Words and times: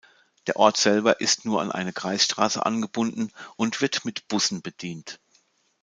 Der 0.47 0.55
Ort 0.55 0.77
selber 0.77 1.21
ist 1.21 1.45
nur 1.45 1.61
an 1.61 1.71
eine 1.71 1.93
Kreisstraße 1.93 2.65
angebunden 2.65 3.31
und 3.55 3.81
wird 3.81 4.03
mit 4.03 4.27
Bussen 4.27 4.63
bedient. 4.63 5.19